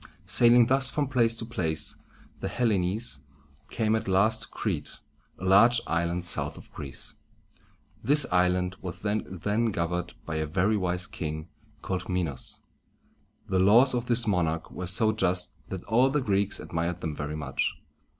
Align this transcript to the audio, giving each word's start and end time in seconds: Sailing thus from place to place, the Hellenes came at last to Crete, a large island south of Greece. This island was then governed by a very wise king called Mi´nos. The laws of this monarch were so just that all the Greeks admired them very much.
Sailing 0.25 0.65
thus 0.65 0.89
from 0.89 1.07
place 1.07 1.35
to 1.37 1.45
place, 1.45 1.95
the 2.39 2.47
Hellenes 2.47 3.19
came 3.69 3.95
at 3.95 4.07
last 4.07 4.41
to 4.41 4.47
Crete, 4.47 4.97
a 5.37 5.45
large 5.45 5.79
island 5.85 6.23
south 6.25 6.57
of 6.57 6.73
Greece. 6.73 7.13
This 8.03 8.25
island 8.31 8.77
was 8.81 8.97
then 9.03 9.65
governed 9.65 10.15
by 10.25 10.37
a 10.37 10.47
very 10.47 10.75
wise 10.75 11.05
king 11.05 11.49
called 11.83 12.05
Mi´nos. 12.05 12.61
The 13.47 13.59
laws 13.59 13.93
of 13.93 14.07
this 14.07 14.25
monarch 14.25 14.71
were 14.71 14.87
so 14.87 15.11
just 15.11 15.53
that 15.69 15.83
all 15.83 16.09
the 16.09 16.19
Greeks 16.19 16.59
admired 16.59 17.01
them 17.01 17.15
very 17.15 17.35
much. 17.35 17.75